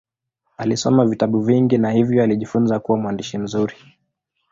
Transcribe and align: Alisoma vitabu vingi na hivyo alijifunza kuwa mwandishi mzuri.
Alisoma 0.57 1.05
vitabu 1.05 1.41
vingi 1.41 1.77
na 1.77 1.91
hivyo 1.91 2.23
alijifunza 2.23 2.79
kuwa 2.79 2.97
mwandishi 2.97 3.37
mzuri. 3.37 3.75